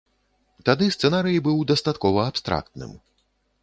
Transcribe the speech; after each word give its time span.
Тады 0.69 0.85
сцэнарый 0.95 1.39
быў 1.49 1.63
дастаткова 1.73 2.21
абстрактным. 2.35 2.91